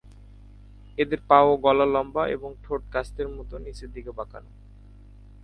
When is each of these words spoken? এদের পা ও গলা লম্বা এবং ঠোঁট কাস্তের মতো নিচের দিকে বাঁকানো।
এদের 0.97 1.19
পা 1.29 1.39
ও 1.43 1.53
গলা 1.57 1.85
লম্বা 1.85 2.23
এবং 2.27 2.49
ঠোঁট 2.63 2.81
কাস্তের 2.91 3.27
মতো 3.29 3.55
নিচের 3.59 3.89
দিকে 3.91 4.11
বাঁকানো। 4.11 4.49